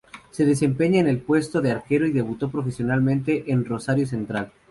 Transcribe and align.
Se 0.31 0.47
desempeñaba 0.47 1.01
en 1.01 1.07
el 1.15 1.19
puesto 1.21 1.61
de 1.61 1.69
arquero 1.69 2.07
y 2.07 2.11
debutó 2.11 2.49
profesionalmente 2.49 3.51
en 3.51 3.65
Rosario 3.65 4.07
Central. 4.07 4.51